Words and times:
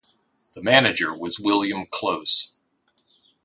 The 0.55 0.63
manager 0.63 1.13
was 1.15 1.37
William 1.39 1.85
Close. 1.85 2.63